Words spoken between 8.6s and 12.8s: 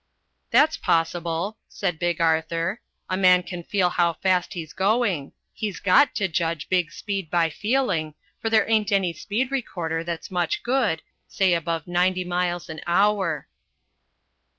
ain't any speed recorder that's much good, say above ninety miles